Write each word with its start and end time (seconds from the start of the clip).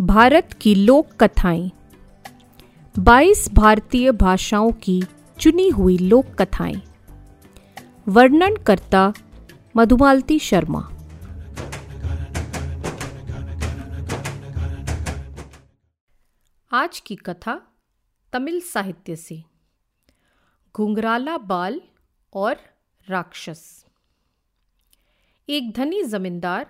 भारत 0.00 0.58
की 0.60 0.74
लोक 0.74 1.22
कथाएँ। 1.22 1.70
22 2.98 3.48
भारतीय 3.52 4.12
भाषाओं 4.12 4.72
की 4.72 5.02
चुनी 5.40 5.68
हुई 5.68 5.98
लोक 5.98 6.26
कथाएँ। 6.26 6.82
वर्णन 8.08 8.56
करता 8.56 9.12
मधुमालती 9.76 10.38
शर्मा। 10.38 10.80
आज 16.72 17.00
की 17.00 17.16
कथा 17.16 17.62
तमिल 18.32 18.60
साहित्य 18.60 19.16
से। 19.16 19.44
घुंघराला 20.76 21.38
बाल 21.38 21.80
और 22.32 22.56
राक्षस। 23.08 23.86
एक 25.48 25.72
धनी 25.72 26.04
जमींदार 26.04 26.66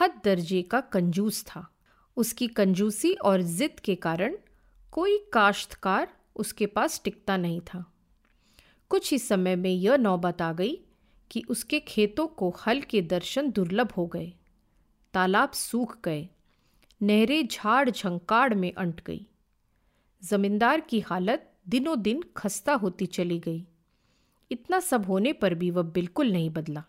हद 0.00 0.20
दर्जे 0.24 0.62
का 0.62 0.80
कंजूस 0.80 1.44
था। 1.44 1.70
उसकी 2.16 2.48
कंजूसी 2.48 3.12
और 3.12 3.42
जिद 3.42 3.80
के 3.80 3.94
कारण 3.94 4.36
कोई 4.92 5.18
काश्तकार 5.32 6.16
उसके 6.36 6.66
पास 6.66 7.00
टिकता 7.04 7.36
नहीं 7.36 7.60
था। 7.60 7.92
कुछ 8.88 9.10
ही 9.10 9.18
समय 9.18 9.56
में 9.56 9.70
यह 9.70 9.96
नौबत 9.96 10.42
आ 10.42 10.52
गई 10.52 10.80
कि 11.30 11.42
उसके 11.48 11.80
खेतों 11.80 12.26
को 12.26 12.56
हल 12.66 12.80
के 12.80 13.02
दर्शन 13.02 13.50
दुर्लभ 13.50 13.92
हो 13.92 14.06
गए। 14.06 14.32
तालाब 15.12 15.50
सूख 15.50 15.98
गए, 16.04 16.28
नहरें 17.02 17.46
झाड़ 17.46 17.90
झंकाड़ 17.90 18.54
में 18.54 18.72
अंट 18.72 19.02
गई। 19.04 19.26
जमींदार 20.24 20.80
की 20.80 21.00
हालत 21.00 21.52
दिनों 21.68 22.02
दिन 22.02 22.24
खस्ता 22.36 22.74
होती 22.74 23.06
चली 23.06 23.38
गई। 23.38 23.66
इतना 24.50 24.80
सब 24.80 25.06
होने 25.06 25.32
पर 25.32 25.54
भी 25.54 25.70
वह 25.70 25.82
बिल्कुल 25.82 26.32
नहीं 26.32 26.50
बदला। 26.50 26.84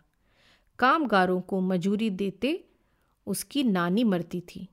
कामगारों 0.79 1.41
को 1.41 1.61
मजूरी 1.61 2.09
देते 2.09 2.65
उसकी 3.27 3.63
नानी 3.63 4.03
मरती 4.03 4.41
थी। 4.41 4.69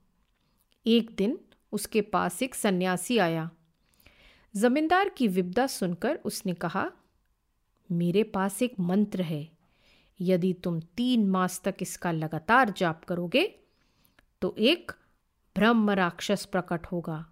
एक 0.85 1.15
दिन 1.17 1.37
उसके 1.71 2.01
पास 2.01 2.41
एक 2.43 2.55
सन्यासी 2.55 3.17
आया। 3.17 3.49
जमींदार 4.55 5.09
की 5.09 5.27
विपदा 5.27 5.67
सुनकर 5.67 6.15
उसने 6.15 6.53
कहा, 6.53 6.91
मेरे 7.89 8.23
पास 8.23 8.61
एक 8.61 8.79
मंत्र 8.79 9.21
है। 9.21 9.47
यदि 10.19 10.53
तुम 10.53 10.79
तीन 10.97 11.27
मास 11.27 11.61
तक 11.65 11.75
इसका 11.81 12.11
लगातार 12.11 12.69
जाप 12.69 13.03
करोगे 13.03 13.43
तो 14.41 14.55
एक 14.59 14.91
ब्रह्म 15.55 15.91
राक्षस 15.91 16.45
प्रकट 16.45 16.85
होगा। 16.85 17.25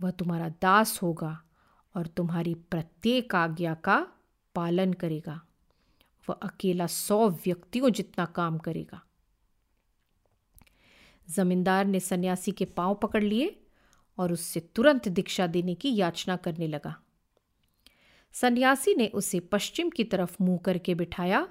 वह 0.00 0.10
तुम्हारा 0.10 0.48
दास 0.48 0.98
होगा 1.02 1.40
और 1.94 2.06
तुम्हारी 2.06 2.54
प्रत्येक 2.54 3.34
आज्ञा 3.34 3.74
का 3.74 3.96
पालन 4.54 4.92
करेगा। 4.92 5.40
वह 6.28 6.38
अकेला 6.42 6.86
सौ 6.86 7.28
व्यक्तियों 7.28 7.90
जितना 7.90 8.24
काम 8.24 8.58
करेगा। 8.58 9.02
जमींदार 11.30 11.84
ने 11.84 12.00
सन्यासी 12.00 12.52
के 12.52 12.64
पाँव 12.64 12.94
पकड़ 12.94 13.22
लिए 13.22 13.60
और 14.18 14.32
उससे 14.32 14.60
तुरंत 14.60 15.08
दीक्षा 15.08 15.46
देने 15.46 15.74
की 15.74 15.96
याचना 15.96 16.36
करने 16.36 16.66
लगा। 16.66 17.00
सन्यासी 18.32 18.94
ने 18.94 19.08
उसे 19.08 19.40
पश्चिम 19.40 19.90
की 19.90 20.04
तरफ़ 20.04 20.36
मुँह 20.40 20.58
करके 20.58 20.94
बिठाया 20.94 21.48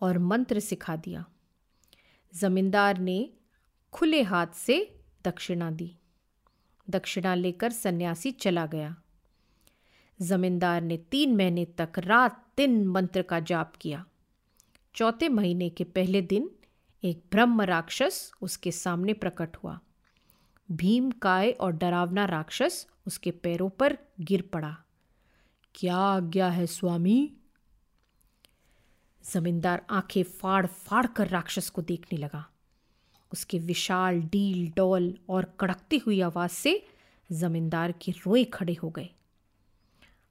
और 0.00 0.18
मंत्र 0.18 0.60
सिखा 0.60 0.96
दिया। 0.96 1.24
जमींदार 2.34 2.98
ने 2.98 3.30
खुले 3.92 4.22
हाथ 4.22 4.46
से 4.46 5.00
दक्षिणा 5.24 5.70
दी। 5.70 5.96
दक्षिणा 6.90 7.34
लेकर 7.34 7.72
सन्यासी 7.72 8.30
चला 8.30 8.66
गया। 8.66 8.96
जमींदार 10.22 10.82
ने 10.82 10.96
तीन 10.96 11.36
महीने 11.36 11.64
तक 11.64 11.92
रात 11.98 12.46
दिन 12.56 12.86
मंत्र 12.86 13.22
का 13.22 13.40
जाप 13.40 13.76
किया। 13.76 14.06
चौथे 14.94 15.28
महीने 15.28 15.70
के 15.70 15.84
पहले 15.84 16.22
दिन 16.22 16.50
एक 17.04 17.22
ब्रह्म 17.30 17.62
राक्षस 17.62 18.32
उसके 18.42 18.72
सामने 18.72 19.12
प्रकट 19.12 19.56
हुआ। 19.56 19.80
भीम 20.72 21.10
काय 21.10 21.50
और 21.50 21.72
डरावना 21.72 22.24
राक्षस 22.24 22.86
उसके 23.06 23.30
पैरों 23.30 23.70
पर 23.70 23.98
गिर 24.20 24.42
पड़ा। 24.42 24.76
क्या 25.74 25.96
आज्ञा 25.96 26.48
है 26.48 26.66
स्वामी? 26.66 27.32
जमींदार 29.32 29.86
आँखें 29.90 30.22
फाड़ 30.22 30.66
फाड़ 30.66 31.06
कर 31.06 31.28
राक्षस 31.28 31.70
को 31.70 31.82
देखने 31.82 32.18
लगा। 32.18 32.50
उसके 33.32 33.58
विशाल 33.58 34.20
डील 34.20 34.72
डोल 34.76 35.18
और 35.28 35.56
कड़कती 35.60 35.98
हुई 35.98 36.20
आवाज़ 36.20 36.50
से 36.50 36.86
जमींदार 37.32 37.92
के 37.92 38.12
रोए 38.12 38.44
खड़े 38.44 38.74
हो 38.74 38.90
गए। 38.90 39.10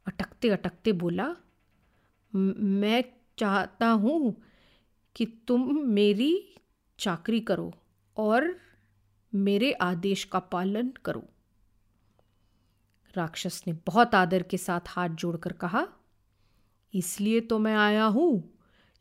अटकते 0.08 0.50
अटकते 0.50 0.91
बोला, 0.91 1.36
मैं 2.36 3.03
चाहता 3.38 3.90
हूँ 3.90 4.44
कि 5.16 5.25
तुम 5.25 5.78
मेरी 5.78 6.53
चाकरी 7.00 7.40
करो 7.40 7.74
और 8.18 8.56
मेरे 9.34 9.72
आदेश 9.72 10.24
का 10.24 10.40
पालन 10.40 10.91
करो। 11.06 11.24
राक्षस 13.16 13.63
ने 13.68 13.74
बहुत 13.88 14.16
आदर 14.16 14.44
के 14.44 14.58
साथ 14.58 14.88
हाथ 14.88 15.09
जोड़कर 15.09 15.52
कहा, 15.53 15.88
इसलिए 16.94 17.41
तो 17.41 17.59
मैं 17.59 17.75
आया 17.75 18.06
हूँ, 18.06 18.44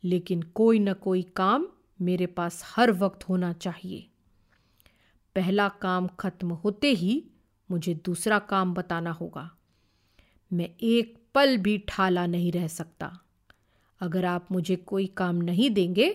लेकिन 0.03 0.41
कोई 0.41 0.79
न 0.79 0.93
कोई 0.93 1.21
काम 1.35 1.67
मेरे 1.99 2.25
पास 2.25 2.63
हर 2.65 2.91
वक्त 2.91 3.29
होना 3.29 3.51
चाहिए। 3.53 4.07
पहला 5.35 5.67
काम 5.69 6.07
खत्म 6.07 6.51
होते 6.53 6.91
ही 6.91 7.23
मुझे 7.69 7.93
दूसरा 8.05 8.39
काम 8.39 8.73
बताना 8.73 9.11
होगा। 9.11 9.49
मैं 10.51 10.69
एक 10.81 11.17
पल 11.35 11.57
भी 11.57 11.77
ठाला 11.87 12.25
नहीं 12.25 12.51
रह 12.51 12.67
सकता। 12.67 13.11
अगर 14.01 14.25
आप 14.25 14.51
मुझे 14.51 14.75
कोई 14.75 15.05
काम 15.07 15.35
नहीं 15.35 15.69
देंगे 15.69 16.09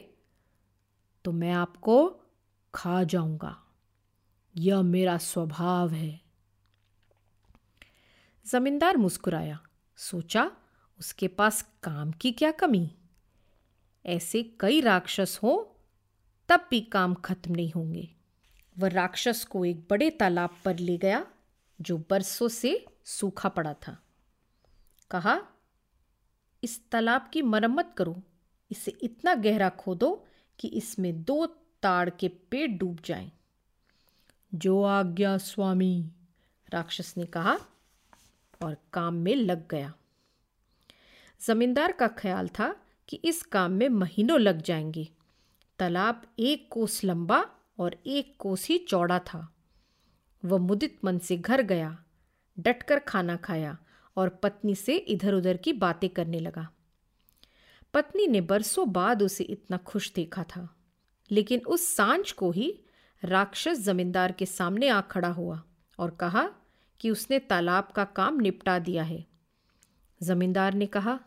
तो 1.24 1.32
मैं 1.32 1.52
आपको 1.52 2.20
खा 2.74 3.04
जाऊँगा। 3.04 3.62
यह 4.56 4.82
मेरा 4.82 5.18
स्वभाव 5.18 5.90
है। 5.90 6.20
जमींदार 8.46 8.96
मुस्कुराया। 8.96 9.60
सोचा, 9.96 10.50
उसके 10.98 11.28
पास 11.28 11.74
काम 11.82 12.12
की 12.12 12.32
क्या 12.32 12.50
कमी? 12.50 12.96
ऐसे 14.06 14.42
कई 14.60 14.80
राक्षस 14.80 15.40
हो, 15.42 15.76
तब 16.48 16.66
भी 16.70 16.80
काम 16.80 17.14
खत्म 17.14 17.54
नहीं 17.54 17.72
होंगे। 17.72 18.14
वह 18.78 18.88
राक्षस 18.88 19.44
को 19.44 19.64
एक 19.64 19.86
बड़े 19.90 20.10
तालाब 20.10 20.58
पर 20.64 20.78
ले 20.78 20.98
गया, 20.98 21.26
जो 21.80 21.98
बरसों 21.98 22.48
से 22.48 22.86
सूखा 23.04 23.48
पड़ा 23.48 23.74
था। 23.74 24.02
कहा, 25.10 25.42
इस 26.64 26.90
तालाब 26.90 27.30
की 27.32 27.42
मरम्मत 27.42 27.94
करो, 27.98 28.22
इसे 28.70 28.90
इतना 28.90 29.34
गहरा 29.34 29.68
खोदो 29.68 30.26
कि 30.62 30.68
इसमें 30.68 31.22
दो 31.22 31.46
ताड़ 31.82 32.10
के 32.10 32.28
पेड़ 32.28 32.70
डूब 32.70 33.00
जाएँ। 33.04 33.32
जो 34.54 34.82
आज्ञा, 34.82 35.38
स्वामी, 35.38 36.10
राक्षस 36.70 37.14
ने 37.16 37.26
कहा 37.26 37.58
और 38.62 38.76
काम 38.92 39.14
में 39.14 39.36
लग 39.36 39.68
गया। 39.68 39.94
जमींदार 41.46 41.92
का 41.92 42.08
ख्याल 42.08 42.48
था 42.48 42.76
कि 43.08 43.16
इस 43.16 43.42
काम 43.42 43.72
में 43.72 43.88
महीनों 43.88 44.40
लग 44.40 44.62
जाएँगे। 44.62 45.08
तालाब 45.78 46.22
एक 46.38 46.68
कोस 46.70 47.04
लंबा 47.04 47.50
और 47.78 47.96
एक 48.06 48.34
कोस 48.38 48.68
ही 48.68 48.78
चौड़ा 48.78 49.18
था। 49.18 49.54
वह 50.44 50.58
मुदित 50.58 50.98
मन 51.04 51.18
से 51.18 51.36
घर 51.36 51.62
गया, 51.62 52.04
डटकर 52.58 52.98
खाना 52.98 53.36
खाया 53.36 53.78
और 54.16 54.28
पत्नी 54.28 54.74
से 54.74 54.96
इधर 54.96 55.34
उधर 55.34 55.56
की 55.56 55.72
बातें 55.72 56.10
करने 56.10 56.40
लगा। 56.40 56.70
पत्नी 57.94 58.26
ने 58.26 58.40
बरसों 58.40 58.92
बाद 58.92 59.22
उसे 59.22 59.44
इतना 59.44 59.76
खुश 59.76 60.12
देखा 60.12 60.42
था, 60.44 60.68
लेकिन 61.30 61.60
उस 61.60 61.94
साँझ 61.96 62.32
को 62.32 62.50
ही 62.50 62.72
राक्षस 63.22 63.80
जमींदार 63.80 64.32
के 64.32 64.46
सामने 64.46 64.88
आ 64.88 65.00
खड़ा 65.00 65.28
हुआ 65.28 65.62
और 65.98 66.10
कहा 66.10 66.48
कि 67.00 67.10
उसने 67.10 67.38
तालाब 67.38 67.88
का 67.96 68.04
काम 68.04 68.40
निपटा 68.40 68.78
दिया 68.78 69.02
है। 69.02 69.24
जमींदार 70.20 70.74
ने 70.74 70.86
कहा, 70.86 71.18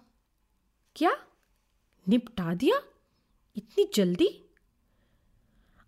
क्या? 0.96 1.12
निपटा 2.08 2.54
दिया? 2.54 2.82
इतनी 3.56 3.90
जल्दी? 3.96 4.30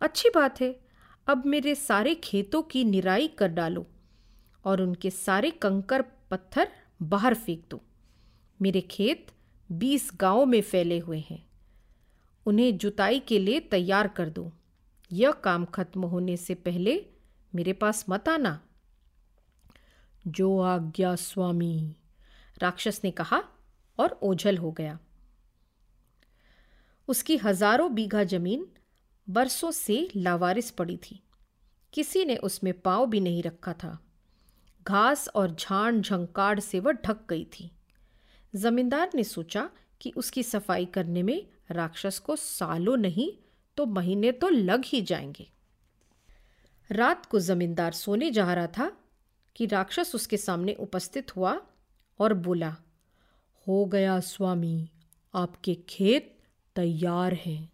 अच्छी 0.01 0.29
बात 0.29 0.61
है, 0.61 0.79
अब 1.27 1.45
मेरे 1.45 1.75
सारे 1.75 2.15
खेतों 2.15 2.61
की 2.61 2.83
निराई 2.83 3.27
कर 3.27 3.47
डालो 3.47 3.85
और 4.65 4.81
उनके 4.81 5.09
सारे 5.09 5.51
कंकर 5.51 6.01
पत्थर 6.31 6.71
बाहर 7.01 7.33
फेंक 7.33 7.65
दो। 7.69 7.81
मेरे 8.59 8.81
खेत 8.81 9.31
बीस 9.71 10.11
गाँवों 10.15 10.45
में 10.45 10.61
फैले 10.61 10.99
हुए 10.99 11.23
हैं। 11.29 11.49
उन्हें 12.45 12.77
जुताई 12.77 13.19
के 13.19 13.39
लिए 13.39 13.59
तैयार 13.59 14.07
कर 14.07 14.29
दो। 14.29 14.53
यह 15.11 15.31
काम 15.31 15.65
खत्म 15.65 16.01
होने 16.03 16.37
से 16.37 16.55
पहले 16.55 17.05
मेरे 17.55 17.73
पास 17.73 18.05
मत 18.09 18.29
आना। 18.29 18.61
जो 20.27 20.59
आज्ञा, 20.59 21.15
स्वामी। 21.15 21.95
राक्षस 22.61 23.01
ने 23.03 23.11
कहा 23.11 23.43
और 23.99 24.19
ओझल 24.23 24.57
हो 24.57 24.71
गया। 24.71 24.99
उसकी 27.07 27.37
हज़ारों 27.37 27.95
बीघा 27.95 28.23
ज़मीन 28.23 28.67
बरसों 29.29 29.71
से 29.71 30.09
लावारिस 30.15 30.71
पड़ी 30.71 30.97
थी। 30.97 31.23
किसी 31.93 32.25
ने 32.25 32.35
उसमें 32.35 32.81
पाव 32.81 33.05
भी 33.05 33.19
नहीं 33.19 33.43
रखा 33.43 33.73
था। 33.73 33.99
घास 34.87 35.29
और 35.29 35.55
झाड़ 35.55 35.95
झंकाड़ 35.95 36.59
से 36.59 36.79
वह 36.79 36.91
ढक 36.91 37.19
गई 37.29 37.45
थी। 37.45 37.71
जमींदार 38.55 39.09
ने 39.15 39.23
सोचा 39.23 39.69
कि 40.01 40.13
उसकी 40.15 40.43
सफ़ाई 40.43 40.85
करने 40.85 41.23
में 41.23 41.47
राक्षस 41.71 42.19
को 42.19 42.35
सालों 42.35 42.97
नहीं 42.97 43.31
तो 43.77 43.85
महीने 43.85 44.31
तो 44.31 44.49
लग 44.49 44.83
ही 44.85 45.01
जाएँगे। 45.01 45.51
रात 46.91 47.25
को 47.25 47.39
जमींदार 47.39 47.91
सोने 47.91 48.31
जा 48.31 48.53
रहा 48.53 48.67
था 48.67 48.97
कि 49.55 49.65
राक्षस 49.65 50.11
उसके 50.15 50.37
सामने 50.37 50.73
उपस्थित 50.73 51.35
हुआ 51.35 51.61
और 52.19 52.33
बोला, 52.33 52.75
हो 53.67 53.85
गया 53.85 54.19
स्वामी, 54.19 54.89
आपके 55.35 55.75
खेत 55.75 56.39
तैयार 56.75 57.33
हैं। 57.33 57.73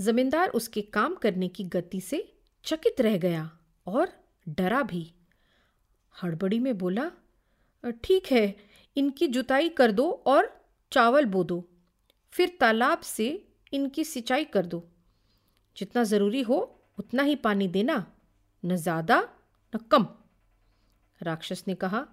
जमींदार 0.00 0.48
उसके 0.48 0.82
काम 0.82 1.14
करने 1.14 1.48
की 1.48 1.64
गति 1.64 2.00
से 2.00 2.32
चकित 2.64 3.00
रह 3.00 3.18
गया 3.18 3.50
और 3.86 4.12
डरा 4.48 4.82
भी। 4.82 5.12
हड़बड़ी 6.22 6.58
में 6.58 6.78
बोला, 6.78 7.10
ठीक 8.04 8.26
है 8.32 8.69
इनकी 8.96 9.26
जुताई 9.26 9.68
कर 9.68 9.92
दो 9.92 10.10
और 10.10 10.64
चावल 10.92 11.24
बो 11.24 11.44
दो। 11.44 11.68
फिर 12.32 12.56
तालाब 12.60 13.00
से 13.00 13.48
इनकी 13.72 14.04
सिंचाई 14.04 14.44
कर 14.44 14.66
दो। 14.66 14.88
जितना 15.76 16.04
ज़रूरी 16.04 16.42
हो, 16.42 16.80
उतना 16.98 17.22
ही 17.22 17.36
पानी 17.36 17.68
देना, 17.68 18.12
न 18.64 18.76
ज़्यादा, 18.76 19.28
न 19.76 19.78
कम। 19.78 20.06
राक्षस 21.22 21.64
ने 21.68 21.74
कहा 21.74 22.06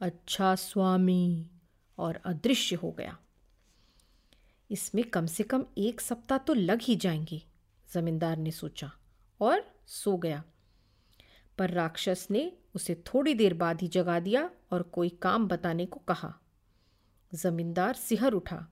अच्छा 0.00 0.54
स्वामी, 0.54 1.50
और 1.98 2.16
अदृश्य 2.16 2.76
हो 2.76 2.90
गया। 2.90 3.18
इसमें 4.70 5.04
कम 5.04 5.26
से 5.26 5.42
कम 5.42 5.64
एक 5.78 6.00
सप्ताह 6.00 6.38
तो 6.38 6.54
लग 6.54 6.82
ही 6.82 6.96
जाएँगे, 6.96 7.42
जमींदार 7.92 8.36
ने 8.36 8.50
सोचा, 8.50 8.92
और 9.40 9.74
सो 9.86 10.16
गया। 10.16 10.44
पर 11.58 11.70
राक्षस 11.70 12.26
ने 12.30 12.52
उसे 12.74 12.94
थोड़ी 13.06 13.34
देर 13.34 13.54
बाद 13.54 13.82
ही 13.82 13.88
जगा 13.88 14.20
दिया 14.20 14.50
और 14.70 14.82
कोई 14.82 15.08
काम 15.08 15.48
बताने 15.48 15.86
को 15.86 16.00
कहा। 16.00 16.34
जमींदार 17.34 17.94
सिहर 17.94 18.32
उठा। 18.32 18.66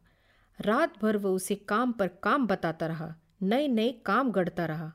रात 0.60 1.02
भर 1.02 1.16
वह 1.16 1.30
उसे 1.30 1.54
काम 1.54 1.92
पर 1.92 2.08
काम 2.08 2.46
बताता 2.46 2.86
रहा 2.86 3.14
नए 3.42 3.68
नए 3.68 3.92
काम 3.92 4.30
गढ़ता 4.30 4.66
रहा। 4.66 4.92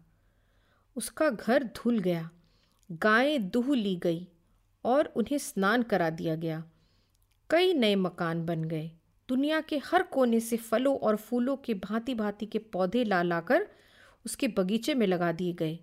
उसका 0.95 1.29
घर 1.29 1.63
धुल 1.63 1.99
गया, 1.99 2.29
गायें 2.91 3.49
दूह 3.49 3.75
ली 3.75 3.95
गई 3.95 4.27
और 4.83 5.05
उन्हें 5.05 5.37
स्नान 5.37 5.83
करा 5.83 6.09
दिया 6.09 6.35
गया। 6.35 6.63
कई 7.49 7.73
नए 7.73 7.95
मकान 7.95 8.45
बन 8.45 8.63
गए। 8.63 8.91
दुनिया 9.29 9.61
के 9.61 9.77
हर 9.77 10.03
कोने 10.03 10.39
से 10.39 10.57
फलों 10.57 10.97
और 10.97 11.15
फूलों 11.15 11.57
के 11.57 11.73
भांति 11.73 12.15
भांति 12.15 12.45
के 12.45 12.59
पौधे 12.59 13.03
ला 13.03 13.21
लाकर 13.23 13.67
उसके 14.25 14.47
बगीचे 14.47 14.93
में 14.93 15.07
लगा 15.07 15.31
दिए 15.31 15.53
गए। 15.53 15.79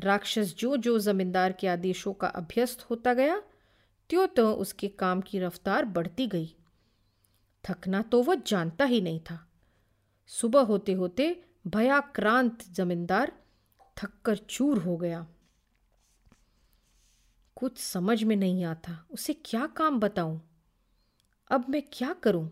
राक्षस 0.00 0.54
जो 0.58 0.76
जो 0.76 0.98
जमींदार 0.98 1.52
के 1.52 1.68
आदेशों 1.68 2.12
का 2.12 2.26
अभ्यस्त 2.26 2.82
होता 2.82 3.14
गया 3.14 3.42
त्यों 4.10 4.26
तो 4.26 4.52
उसके 4.52 4.88
काम 4.88 5.20
की 5.20 5.38
रफ्तार 5.38 5.84
बढ़ती 5.84 6.26
गई। 6.26 6.56
थकना 7.64 8.02
तो 8.02 8.22
वह 8.22 8.34
जानता 8.34 8.84
ही 8.84 9.00
नहीं 9.00 9.20
था। 9.20 9.50
सुबह 10.26 10.60
होते 10.60 10.92
होते 10.92 11.44
भयाक्रांत 11.66 12.64
जमींदार 12.70 13.32
थककर 13.96 14.36
चूर 14.36 14.78
हो 14.78 14.96
गया। 14.96 15.26
कुछ 17.56 17.78
समझ 17.78 18.24
में 18.24 18.36
नहीं 18.36 18.64
आता, 18.64 19.06
उसे 19.10 19.32
क्या 19.34 19.66
काम 19.66 20.00
बताऊँ? 20.00 20.40
अब 21.50 21.68
मैं 21.68 21.82
क्या 21.92 22.12
करूँ? 22.12 22.50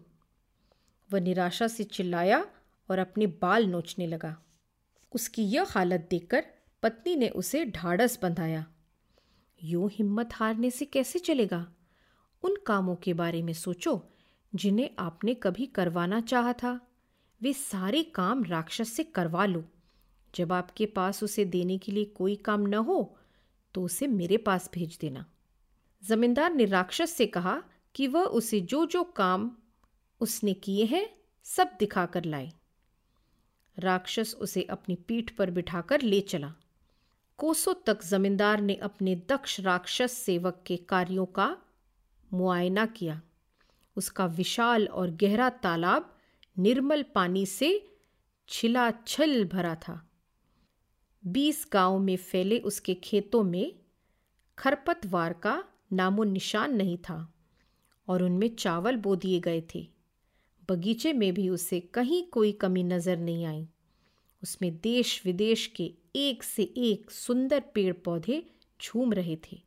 वह 1.13 1.21
निराशा 1.21 1.69
से 1.69 1.85
चिल्लाया 1.85 2.47
और 2.91 2.99
अपने 2.99 3.27
बाल 3.27 3.67
नोचने 3.67 4.07
लगा। 4.07 4.37
उसकी 5.15 5.43
यह 5.45 5.67
हालत 5.69 6.07
देखकर 6.11 6.45
पत्नी 6.83 7.15
ने 7.17 7.29
उसे 7.29 7.65
ढाढ़स 7.65 8.19
बंधाया। 8.23 8.67
यूँ 9.61 9.91
हिम्मत 9.93 10.29
हारने 10.33 10.71
से 10.71 10.85
कैसे 10.85 11.19
चलेगा? 11.19 11.67
उन 12.43 12.57
कामों 12.67 12.95
के 12.97 13.15
बारे 13.15 13.43
में 13.43 13.53
सोचो, 13.53 14.03
जिन्हें 14.55 14.91
आपने 14.99 15.35
कभी 15.35 15.67
करवाना 15.67 16.21
चाहा 16.21 16.53
था। 16.53 16.81
वे 17.41 17.53
सारे 17.53 18.03
काम 18.03 18.45
राक्षस 18.45 18.93
से 18.93 19.05
करवा 19.05 19.45
लो। 19.47 19.65
जब 20.35 20.53
आपके 20.53 20.87
पास 20.87 21.23
उसे 21.23 21.45
देने 21.45 21.79
के 21.79 21.93
लिए 21.93 22.05
कोई 22.05 22.37
काम 22.37 22.61
न 22.61 22.75
हो 22.75 23.17
तो 23.75 23.83
उसे 23.83 24.07
मेरे 24.07 24.37
पास 24.37 24.71
भेज 24.75 24.99
देना। 25.01 25.25
जमींदार 26.03 26.53
ने 26.53 26.65
राक्षस 26.65 27.11
से 27.11 27.27
कहा 27.27 27.63
कि 27.95 28.07
वह 28.07 28.23
उसे 28.23 28.61
जो 28.61 28.85
जो 28.87 29.03
काम 29.05 29.51
उसने 30.21 30.55
किए 30.55 30.85
हैं, 30.85 31.09
सब 31.45 31.77
दिखाकर 31.79 32.25
लाए। 32.25 32.53
राक्षस 33.79 34.35
उसे 34.41 34.63
अपनी 34.63 34.95
पीठ 34.95 35.31
पर 35.31 35.51
बिठाकर 35.51 36.03
ले 36.03 36.21
चला। 36.21 36.53
कोसों 37.41 37.75
तक 37.87 38.03
जमींदार 38.05 38.61
ने 38.61 38.75
अपने 38.75 39.15
दक्ष 39.29 39.61
राक्षस 39.61 40.13
सेवक 40.13 40.63
के 40.67 40.77
कार्यों 40.77 41.27
का 41.27 41.57
मुआयना 42.33 42.87
किया। 42.87 43.21
उसका 43.97 44.27
विशाल 44.27 44.87
और 44.87 45.11
गहरा 45.11 45.51
तालाब 45.51 46.17
निर्मल 46.59 47.03
पानी 47.03 47.47
से 47.47 47.91
छिलाछल 48.49 49.45
भरा 49.45 49.75
था। 49.75 50.11
बीस 51.27 51.67
गाँव 51.73 51.99
में 51.99 52.17
फैले 52.17 52.59
उसके 52.59 52.95
खेतों 52.95 53.43
में 53.43 53.73
खरपतवार 54.59 55.33
का 55.33 55.65
नामो 55.93 56.25
निशान 56.25 56.77
नहीं 56.77 56.99
था 56.99 57.35
और 58.09 58.23
उनमें 58.23 58.57
चावल 58.57 58.97
बो 58.97 59.17
दिए 59.17 59.41
गए 59.41 59.63
थे। 59.75 59.89
बगीचे 60.69 61.13
में 61.13 61.35
भी 61.35 61.49
उसे 61.49 61.81
कहीं 61.81 62.23
कोई 62.25 62.53
कमी 62.53 62.83
नज़र 62.83 63.17
नहीं 63.17 63.47
आई। 63.47 63.69
उसमें 64.43 64.77
देश 64.81 65.23
विदेश 65.27 65.67
के 65.67 65.93
एक 66.17 66.43
से 66.43 66.63
एक 66.63 67.11
सुंदर 67.11 67.61
पेड़ 67.75 67.93
पौधे 67.95 68.43
झूम 68.83 69.13
रहे 69.13 69.37
थे। 69.37 69.61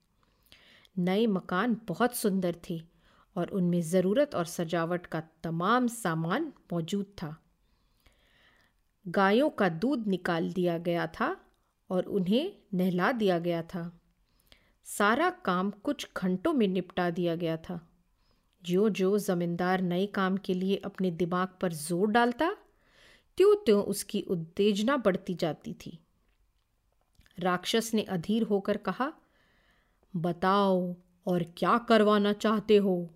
नए 0.98 1.28
मकान 1.28 1.78
बहुत 1.88 2.16
सुंदर 2.16 2.56
थे 2.70 2.82
और 3.36 3.50
उनमें 3.50 3.82
ज़रूरत 3.82 4.36
और 4.36 4.46
सजावट 4.46 5.06
का 5.06 5.22
तमाम 5.44 5.88
सामान 5.88 6.52
मौजूद 6.74 7.06
था। 7.06 7.36
गायों 9.08 9.50
का 9.50 9.70
दूध 9.70 10.08
निकाल 10.08 10.52
दिया 10.54 10.78
गया 10.78 11.08
था 11.08 11.36
और 11.90 12.04
उन्हें 12.04 12.54
नहला 12.74 13.12
दिया 13.12 13.40
गया 13.40 13.62
था। 13.64 14.00
सारा 14.86 15.30
काम 15.30 15.72
कुछ 15.72 16.08
घंटों 16.18 16.54
में 16.54 16.68
निपटा 16.68 17.10
दिया 17.10 17.36
गया 17.36 17.58
था। 17.58 17.80
जो 18.64 18.90
जो 18.90 19.18
जमींदार 19.20 19.82
नए 19.82 20.06
काम 20.06 20.38
के 20.38 20.54
लिए 20.54 20.76
अपने 20.76 21.12
दिमाग 21.12 21.48
पर 21.62 21.74
ज़ोर 21.74 22.08
डालता 22.08 22.56
त्यों 23.38 23.56
त्यों 23.56 23.84
उसकी 23.84 24.22
उत्तेजना 24.22 24.98
बढ़ती 24.98 25.34
जाती 25.34 25.74
थी। 25.74 26.00
राक्षस 27.40 27.92
ने 27.94 28.02
अधीर 28.02 28.44
होकर 28.44 28.78
कहा, 28.78 29.14
बताओ, 30.16 30.96
और 31.28 31.44
क्या 31.58 31.78
करवाना 31.78 32.34
चाहते 32.34 32.78
हो? 32.78 33.10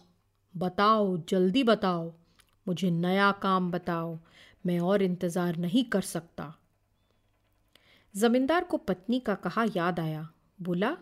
बताओ, 0.58 1.18
जल्दी 1.18 1.64
बताओ। 1.64 2.14
मुझे 2.68 2.92
नया 2.92 3.32
काम 3.32 3.72
बताओ, 3.72 4.20
मैं 4.66 4.80
और 4.80 5.02
इंतज़ार 5.02 5.56
नहीं 5.56 5.84
कर 5.84 6.02
सकता। 6.02 6.56
जमींदार 8.16 8.64
को 8.64 8.78
पत्नी 8.78 9.20
का 9.20 9.36
कहा 9.36 9.66
याद 9.76 10.00
आया, 10.00 10.30
बोला, 10.62 10.98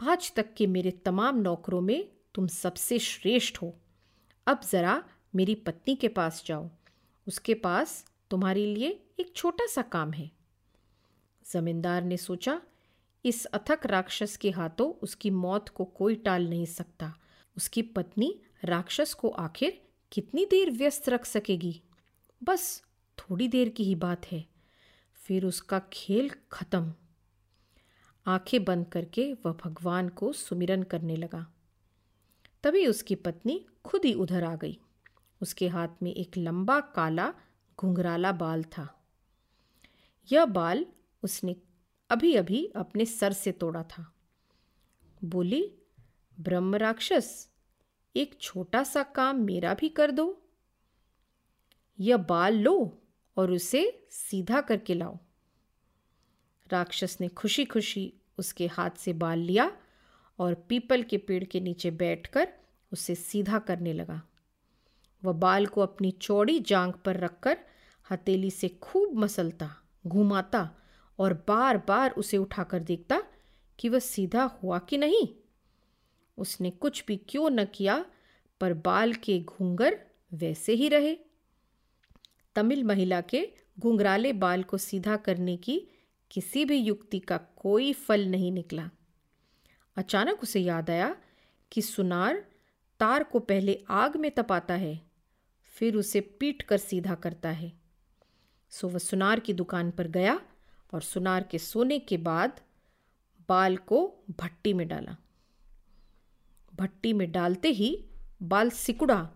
आज 0.00 0.32
तक 0.34 0.54
के 0.54 0.66
मेरे 0.66 0.90
तमाम 0.90 1.38
नौकरों 1.38 1.80
में 1.80 2.08
तुम 2.34 2.46
सबसे 2.46 2.98
श्रेष्ठ 2.98 3.62
हो। 3.62 3.74
अब 4.46 4.60
ज़रा 4.64 5.02
मेरी 5.34 5.54
पत्नी 5.54 5.94
के 5.94 6.08
पास 6.08 6.42
जाओ। 6.46 6.70
उसके 7.28 7.54
पास 7.54 8.06
तुम्हारे 8.30 8.66
लिए 8.66 9.06
एक 9.20 9.32
छोटा 9.36 9.66
सा 9.66 9.82
काम 9.82 10.12
है। 10.12 10.30
जमींदार 11.52 12.02
ने 12.02 12.16
सोचा, 12.16 12.62
इस 13.24 13.44
अथक 13.44 13.86
राक्षस 13.86 14.36
के 14.36 14.50
हाथों 14.50 14.92
उसकी 14.92 15.30
मौत 15.30 15.68
को 15.68 15.84
कोई 15.84 16.14
टाल 16.14 16.48
नहीं 16.48 16.66
सकता। 16.66 17.14
उसकी 17.56 17.82
पत्नी 17.82 18.40
राक्षस 18.64 19.14
को 19.14 19.28
आखिर 19.28 19.88
कितनी 20.12 20.44
देर 20.44 20.70
व्यस्त 20.70 21.08
रख 21.08 21.24
सकेगी? 21.24 21.82
बस 22.42 22.82
थोड़ी 23.18 23.48
देर 23.48 23.68
की 23.68 23.84
ही 23.84 23.94
बात 23.94 24.32
है। 24.32 24.46
फिर 25.14 25.44
उसका 25.44 25.82
खेल 25.92 26.30
खत्म। 26.52 26.94
आँखें 28.26 28.64
बंद 28.64 28.86
करके 28.88 29.32
वह 29.32 29.52
भगवान 29.52 30.08
को 30.08 30.32
सुमिरन 30.32 30.82
करने 30.82 31.16
लगा। 31.16 31.54
तभी 32.62 32.86
उसकी 32.86 33.14
पत्नी 33.14 33.66
खुद 33.84 34.04
ही 34.04 34.14
उधर 34.14 34.44
आ 34.44 34.56
गई। 34.56 34.80
उसके 35.42 35.68
हाथ 35.68 35.88
में 36.02 36.14
एक 36.14 36.36
लंबा 36.36 36.80
काला 36.80 37.34
घुंघराला 37.78 38.32
बाल 38.32 38.62
था। 38.62 39.04
यह 40.32 40.44
बाल 40.44 40.86
उसने 41.22 41.56
अभी 42.10 42.34
अभी 42.34 42.72
अपने 42.76 43.04
सर 43.04 43.32
से 43.32 43.52
तोड़ा 43.52 43.82
था। 43.82 44.14
बोली, 45.24 45.74
ब्रह्म 46.40 46.76
राक्षस, 46.76 47.50
एक 48.16 48.38
छोटा 48.40 48.82
सा 48.82 49.02
काम 49.02 49.36
मेरा 49.36 49.74
भी 49.74 49.88
कर 49.88 50.10
दो। 50.10 50.50
यह 52.00 52.16
बाल 52.16 52.54
लो 52.54 53.02
और 53.36 53.52
उसे 53.52 54.06
सीधा 54.10 54.60
करके 54.60 54.94
लाओ। 54.94 55.18
राक्षस 56.72 57.18
ने 57.20 57.28
खुशी 57.28 57.64
खुशी 57.64 58.14
उसके 58.38 58.66
हाथ 58.66 58.90
से 58.90 59.12
बाल 59.12 59.38
लिया 59.38 59.76
और 60.38 60.54
पीपल 60.54 61.02
के 61.02 61.18
पेड़ 61.18 61.44
के 61.44 61.60
नीचे 61.60 61.90
बैठकर 61.90 62.52
उसे 62.92 63.14
सीधा 63.14 63.58
करने 63.58 63.92
लगा। 63.92 64.27
वह 65.24 65.32
बाल 65.32 65.66
को 65.66 65.80
अपनी 65.80 66.10
चौड़ी 66.10 66.60
जांग 66.60 66.92
पर 66.92 67.16
रखकर 67.16 67.58
हथेली 68.10 68.50
से 68.50 68.68
खूब 68.68 69.18
मसलता, 69.18 69.76
घुमाता 70.06 70.76
और 71.18 71.44
बार 71.48 71.78
बार 71.78 72.10
उसे 72.10 72.36
उठाकर 72.36 72.80
देखता 72.80 73.22
कि 73.78 73.88
वह 73.88 73.98
सीधा 73.98 74.44
हुआ 74.44 74.78
कि 74.78 74.98
नहीं। 74.98 75.28
उसने 76.38 76.70
कुछ 76.70 77.04
भी 77.06 77.16
क्यों 77.16 77.50
न 77.50 77.64
किया, 77.64 78.04
पर 78.60 78.74
बाल 78.74 79.12
के 79.12 79.40
घूंगर 79.40 80.00
वैसे 80.34 80.72
ही 80.72 80.88
रहे। 80.88 81.16
तमिल 82.54 82.84
महिला 82.84 83.20
के 83.20 83.52
घुंघराले 83.78 84.32
बाल 84.32 84.62
को 84.62 84.78
सीधा 84.78 85.16
करने 85.16 85.56
की 85.56 85.88
किसी 86.30 86.64
भी 86.64 86.76
युक्ति 86.76 87.18
का 87.18 87.36
कोई 87.36 87.92
फल 87.92 88.26
नहीं 88.26 88.52
निकला। 88.52 88.90
अचानक 89.96 90.42
उसे 90.42 90.60
याद 90.60 90.90
आया 90.90 91.16
कि 91.72 91.82
सुनार 91.82 92.46
तार 93.00 93.22
को 93.22 93.38
पहले 93.38 93.84
आग 93.90 94.16
में 94.16 94.30
तपाता 94.30 94.74
है। 94.74 95.07
फिर 95.78 95.96
उसे 95.96 96.20
पीट 96.20 96.62
कर 96.62 96.78
सीधा 96.78 97.14
करता 97.14 97.48
है। 97.48 97.72
सो 98.70 98.88
वह 98.88 98.98
सुनार 98.98 99.40
की 99.40 99.52
दुकान 99.52 99.90
पर 99.90 100.08
गया 100.08 100.40
और 100.94 101.02
सुनार 101.02 101.42
के 101.42 101.58
सोने 101.58 101.98
के 101.98 102.16
बाद 102.16 102.60
बाल 103.48 103.76
को 103.76 104.24
भट्टी 104.30 104.72
में 104.72 104.88
डाला। 104.88 105.16
भट्टी 106.74 107.12
में 107.12 107.32
डालते 107.32 107.68
ही 107.68 108.04
बाल 108.42 108.70
सिकुड़ा 108.70 109.30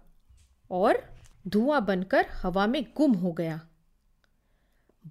और 0.71 1.17
धुआँ 1.49 1.85
बनकर 1.85 2.27
हवा 2.33 2.67
में 2.67 2.85
गुम 2.97 3.13
हो 3.13 3.33
गया। 3.33 3.69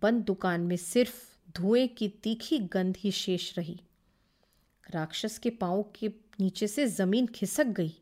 बंद 0.01 0.23
दुकान 0.23 0.61
में 0.61 0.77
सिर्फ़ 0.77 1.15
धुएँ 1.57 1.87
की 1.87 2.07
तीखी 2.07 2.59
गंध 2.59 2.97
ही 2.97 3.11
शेष 3.11 3.57
रही। 3.57 3.81
राक्षस 4.91 5.37
के 5.37 5.49
पाँव 5.49 5.83
के 5.95 6.07
नीचे 6.39 6.67
से 6.67 6.87
ज़मीन 6.87 7.27
खिसक 7.27 7.65
गई। 7.65 7.95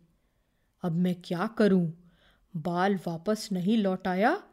अब 0.83 0.91
मैं 0.91 1.21
क्या 1.21 1.47
करूँ? 1.47 2.08
बाल 2.57 2.99
वापस 3.07 3.49
नहीं 3.51 3.77
लौट 3.77 4.07
आया 4.07 4.43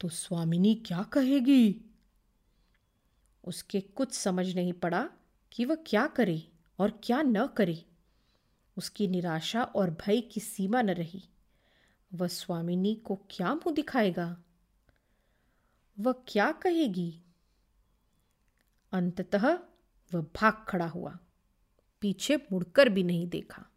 तो 0.00 0.08
स्वामिनी 0.08 0.74
क्या 0.74 1.02
कहेगी? 1.02 1.80
उसके 3.44 3.80
कुछ 3.80 4.12
समझ 4.12 4.54
नहीं 4.54 4.72
पड़ा 4.72 5.10
कि 5.52 5.64
वह 5.64 5.74
क्या 5.86 6.06
करे 6.06 6.52
और 6.78 7.00
क्या 7.04 7.22
न 7.22 7.46
करे। 7.46 7.84
उसकी 8.76 9.08
निराशा 9.08 9.62
और 9.62 9.90
भय 9.90 10.20
की 10.20 10.40
सीमा 10.40 10.82
न 10.82 10.90
रही। 10.90 11.28
वह 12.14 12.26
स्वामिनी 12.26 12.94
को 12.94 13.16
क्या 13.30 13.54
मुँह 13.54 13.74
दिखाएगा? 13.74 14.42
वह 16.00 16.14
क्या 16.28 16.52
कहेगी? 16.52 17.22
अंततः 18.92 19.58
वह 20.14 20.20
भाग 20.20 20.64
खड़ा 20.68 20.86
हुआ। 20.86 21.18
पीछे 22.00 22.36
मुड़कर 22.36 22.88
भी 22.88 23.02
नहीं 23.02 23.28
देखा। 23.28 23.69